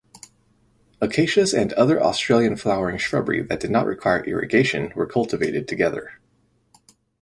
Acacias 0.99 1.53
and 1.53 1.73
other 1.73 2.01
Australian 2.01 2.55
flowering 2.55 2.97
shrubbery 2.97 3.43
that 3.43 3.59
did 3.59 3.69
not 3.69 3.85
require 3.85 4.23
irrigation 4.23 4.91
were 4.95 5.05
cultivated 5.05 5.67
together. 5.67 6.13